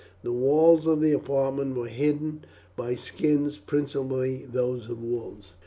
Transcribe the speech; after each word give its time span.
The 0.23 0.31
walls 0.33 0.87
of 0.87 0.99
the 0.99 1.11
apartment 1.13 1.77
were 1.77 1.85
hidden 1.85 2.43
by 2.75 2.95
skins, 2.95 3.59
principally 3.59 4.47
those 4.51 4.89
of 4.89 5.03
wolves. 5.03 5.53